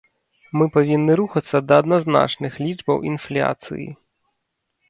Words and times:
Мы 0.59 0.65
павінны 0.77 1.17
рухацца 1.19 1.57
да 1.71 1.77
адназначных 1.83 2.57
лічбаў 2.67 2.97
інфляцыі. 3.11 3.87